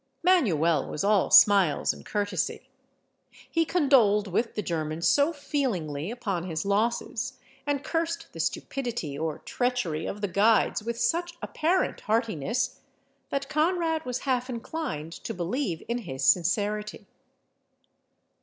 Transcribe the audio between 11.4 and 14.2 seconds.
apparent heartiness, that Conrad